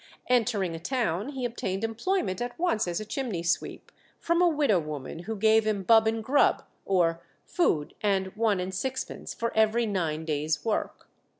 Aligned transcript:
Entering 0.29 0.73
a 0.73 0.79
town, 0.79 1.29
he 1.29 1.45
obtained 1.45 1.83
employment 1.83 2.41
at 2.41 2.57
once 2.57 2.87
as 2.87 2.99
a 2.99 3.05
chimney 3.05 3.43
sweep 3.43 3.91
from 4.19 4.41
a 4.41 4.49
widow 4.49 4.79
woman, 4.79 5.19
who 5.19 5.35
gave 5.35 5.63
him 5.67 5.83
"bub 5.83 6.07
and 6.07 6.23
grub," 6.23 6.63
or 6.87 7.21
food 7.45 7.93
and 8.01 8.35
one 8.35 8.59
and 8.59 8.73
sixpence, 8.73 9.35
for 9.35 9.55
every 9.55 9.85
nine 9.85 10.25
days' 10.25 10.65
work. 10.65 11.07